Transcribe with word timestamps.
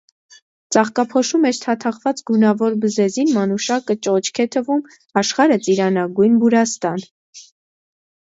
Ծաղկափոշու 0.75 1.39
մեջ 1.41 1.57
թաթախված 1.65 2.21
գունավոր 2.29 2.77
բզեզին 2.85 3.29
մանուշակը 3.35 3.95
ճոճք 4.07 4.41
է 4.43 4.45
թվում, 4.55 4.81
աշխարհը` 5.23 5.59
ծիրանագույն 5.67 6.39
բուրաստան: 6.45 7.05